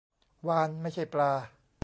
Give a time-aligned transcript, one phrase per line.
[0.47, 1.31] วาฬ ไม่ใช่ปลา